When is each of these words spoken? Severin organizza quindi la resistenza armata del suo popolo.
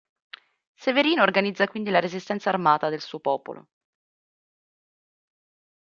Severin 0.79 1.19
organizza 1.19 1.67
quindi 1.67 1.91
la 1.91 1.99
resistenza 1.99 2.49
armata 2.49 2.89
del 2.89 3.01
suo 3.01 3.19
popolo. 3.19 3.67